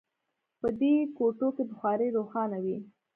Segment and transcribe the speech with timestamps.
[0.59, 2.77] په دې کوټو کې بخارۍ روښانه وي